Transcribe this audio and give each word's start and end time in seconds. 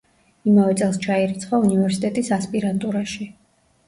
იმავე 0.51 0.77
წელს 0.77 0.95
ჩაირიცხა 1.03 1.59
უნივერსიტეტის 1.65 2.31
ასპირანტურაში. 2.39 3.29